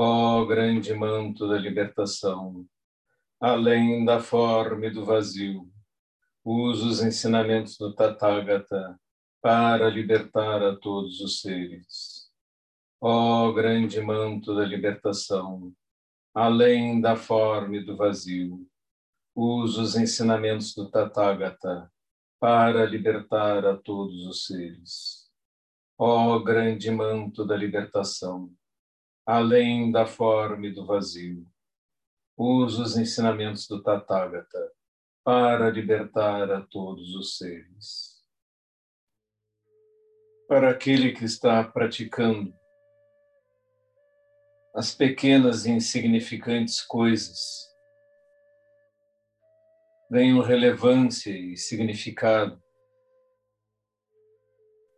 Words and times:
Ó 0.00 0.44
grande 0.46 0.94
manto 0.94 1.48
da 1.48 1.58
libertação, 1.58 2.64
além 3.40 4.04
da 4.04 4.20
forma 4.20 4.86
e 4.86 4.90
do 4.92 5.04
vazio, 5.04 5.68
usa 6.44 6.86
os 6.86 7.02
ensinamentos 7.02 7.76
do 7.76 7.92
Tathagata 7.92 8.96
para 9.42 9.90
libertar 9.90 10.62
a 10.62 10.76
todos 10.76 11.20
os 11.20 11.40
seres. 11.40 12.30
Ó 13.00 13.50
grande 13.50 14.00
manto 14.00 14.54
da 14.54 14.64
libertação, 14.64 15.74
além 16.32 17.00
da 17.00 17.16
forma 17.16 17.78
e 17.78 17.84
do 17.84 17.96
vazio, 17.96 18.64
usa 19.34 19.82
os 19.82 19.96
ensinamentos 19.96 20.76
do 20.76 20.88
Tathagata 20.88 21.92
para 22.38 22.86
libertar 22.86 23.66
a 23.66 23.76
todos 23.76 24.24
os 24.28 24.46
seres. 24.46 25.28
Ó 25.98 26.38
grande 26.38 26.88
manto 26.88 27.44
da 27.44 27.56
libertação, 27.56 28.56
além 29.28 29.92
da 29.92 30.06
forma 30.06 30.68
e 30.68 30.72
do 30.72 30.86
vazio, 30.86 31.46
usa 32.34 32.80
os 32.80 32.96
ensinamentos 32.96 33.68
do 33.68 33.82
Tathagata 33.82 34.72
para 35.22 35.68
libertar 35.68 36.50
a 36.50 36.62
todos 36.62 37.14
os 37.14 37.36
seres. 37.36 38.24
Para 40.48 40.70
aquele 40.70 41.12
que 41.12 41.26
está 41.26 41.62
praticando 41.62 42.54
as 44.74 44.94
pequenas 44.94 45.66
e 45.66 45.72
insignificantes 45.72 46.80
coisas 46.80 47.68
ganham 50.10 50.40
relevância 50.40 51.36
e 51.36 51.54
significado 51.54 52.58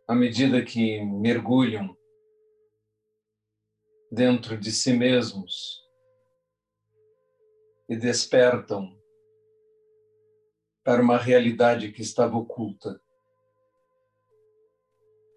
à 0.07 0.15
medida 0.15 0.63
que 0.63 1.01
mergulham 1.01 1.97
dentro 4.11 4.57
de 4.57 4.71
si 4.71 4.91
mesmos 4.91 5.81
e 7.87 7.95
despertam 7.95 8.99
para 10.83 11.01
uma 11.01 11.17
realidade 11.17 11.91
que 11.93 12.01
estava 12.01 12.35
oculta. 12.35 13.01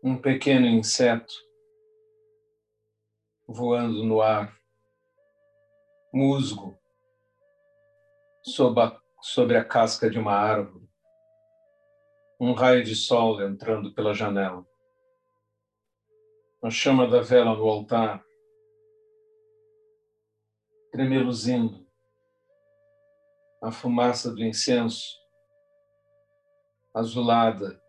Um 0.02 0.20
pequeno 0.20 0.66
inseto 0.66 1.32
voando 3.46 4.02
no 4.02 4.20
ar, 4.20 4.58
musgo 6.12 6.76
sob 8.42 8.80
a, 8.80 9.00
sobre 9.22 9.56
a 9.56 9.64
casca 9.64 10.10
de 10.10 10.18
uma 10.18 10.32
árvore, 10.32 10.88
um 12.40 12.52
raio 12.52 12.82
de 12.82 12.94
sol 12.94 13.40
entrando 13.42 13.94
pela 13.94 14.14
janela, 14.14 14.66
a 16.62 16.70
chama 16.70 17.06
da 17.06 17.20
vela 17.20 17.54
no 17.54 17.68
altar, 17.68 18.24
tremeluzindo, 20.94 21.84
a 23.60 23.72
fumaça 23.72 24.32
do 24.32 24.44
incenso, 24.44 25.04
azulada, 26.94 27.82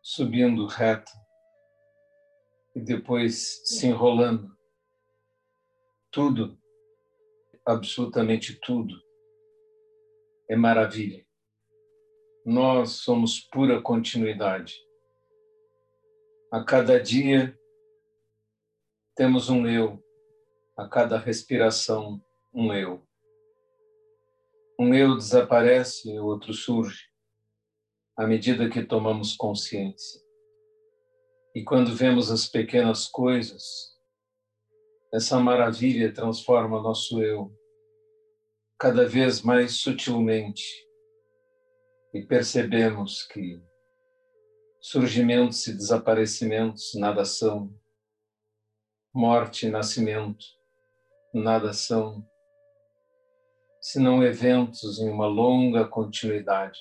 subindo 0.00 0.64
reta 0.64 1.12
e 2.74 2.80
depois 2.80 3.60
se 3.66 3.86
enrolando. 3.86 4.50
Tudo, 6.10 6.58
absolutamente 7.66 8.58
tudo, 8.60 8.98
é 10.48 10.56
maravilha. 10.56 11.22
Nós 12.46 12.92
somos 12.92 13.40
pura 13.40 13.82
continuidade. 13.82 14.74
A 16.50 16.64
cada 16.64 16.98
dia 16.98 17.54
temos 19.14 19.50
um 19.50 19.68
eu, 19.68 20.02
a 20.78 20.88
cada 20.88 21.18
respiração, 21.18 22.24
um 22.54 22.72
eu. 22.72 23.04
Um 24.78 24.94
eu 24.94 25.16
desaparece 25.16 26.08
e 26.08 26.20
o 26.20 26.24
outro 26.24 26.54
surge 26.54 27.10
à 28.16 28.24
medida 28.24 28.70
que 28.70 28.84
tomamos 28.84 29.34
consciência. 29.34 30.22
E 31.52 31.64
quando 31.64 31.96
vemos 31.96 32.30
as 32.30 32.46
pequenas 32.46 33.08
coisas, 33.08 33.64
essa 35.12 35.40
maravilha 35.40 36.14
transforma 36.14 36.80
nosso 36.80 37.20
eu 37.20 37.52
cada 38.78 39.04
vez 39.04 39.42
mais 39.42 39.80
sutilmente 39.80 40.62
e 42.14 42.22
percebemos 42.22 43.24
que 43.24 43.60
surgimentos 44.80 45.66
e 45.66 45.76
desaparecimentos 45.76 46.94
nada 46.94 47.24
são, 47.24 47.74
morte 49.12 49.66
e 49.66 49.70
nascimento 49.70 50.57
nada 51.38 51.72
são, 51.72 52.24
senão 53.80 54.22
eventos 54.22 54.98
em 54.98 55.08
uma 55.08 55.26
longa 55.26 55.86
continuidade 55.86 56.78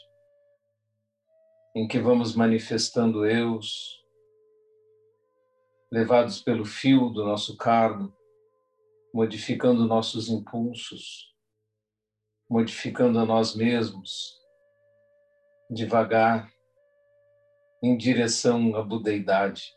em 1.77 1.87
que 1.87 1.99
vamos 1.99 2.35
manifestando 2.35 3.23
eus, 3.23 4.03
levados 5.91 6.41
pelo 6.41 6.65
fio 6.65 7.09
do 7.09 7.23
nosso 7.23 7.55
carno, 7.55 8.11
modificando 9.13 9.85
nossos 9.85 10.27
impulsos, 10.27 11.31
modificando 12.49 13.19
a 13.19 13.25
nós 13.25 13.55
mesmos, 13.55 14.39
devagar, 15.69 16.51
em 17.83 17.95
direção 17.95 18.75
à 18.75 18.81
budeidade, 18.81 19.71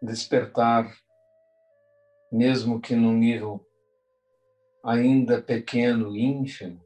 despertar, 0.00 0.90
mesmo 2.30 2.80
que 2.80 2.94
num 2.94 3.12
nível 3.12 3.64
ainda 4.84 5.40
pequeno, 5.40 6.14
ínfimo, 6.14 6.84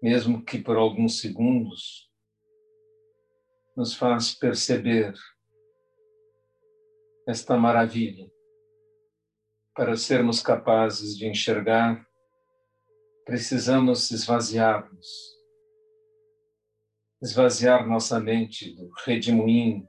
mesmo 0.00 0.44
que 0.44 0.58
por 0.58 0.76
alguns 0.76 1.20
segundos, 1.20 2.08
nos 3.76 3.94
faz 3.94 4.34
perceber 4.34 5.14
esta 7.26 7.56
maravilha. 7.56 8.30
Para 9.74 9.96
sermos 9.96 10.40
capazes 10.40 11.16
de 11.16 11.26
enxergar, 11.26 12.04
precisamos 13.24 14.10
esvaziar-nos, 14.10 15.06
esvaziar 17.22 17.86
nossa 17.86 18.18
mente 18.18 18.74
do 18.74 18.90
redemoinho, 19.04 19.88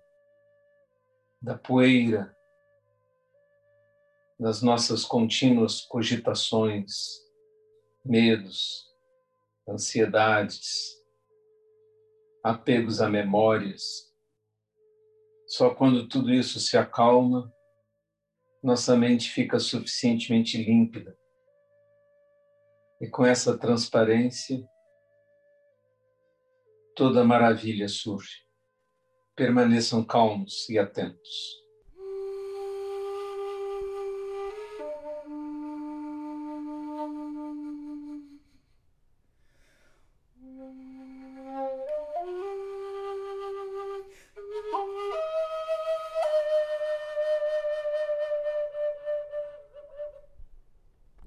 da 1.41 1.57
poeira, 1.57 2.35
das 4.39 4.61
nossas 4.61 5.03
contínuas 5.03 5.81
cogitações, 5.81 6.93
medos, 8.05 8.87
ansiedades, 9.67 10.97
apegos 12.43 13.01
a 13.01 13.09
memórias. 13.09 13.83
Só 15.45 15.75
quando 15.75 16.07
tudo 16.07 16.33
isso 16.33 16.59
se 16.59 16.77
acalma, 16.77 17.53
nossa 18.63 18.95
mente 18.95 19.29
fica 19.29 19.59
suficientemente 19.59 20.57
límpida. 20.57 21.17
E 23.01 23.07
com 23.09 23.25
essa 23.25 23.57
transparência, 23.57 24.63
toda 26.95 27.23
maravilha 27.23 27.87
surge. 27.87 28.45
Permaneçam 29.35 30.03
calmos 30.03 30.67
e 30.69 30.77
atentos. 30.77 31.68